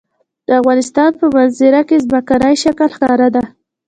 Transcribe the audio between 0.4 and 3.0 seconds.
د افغانستان په منظره کې ځمکنی شکل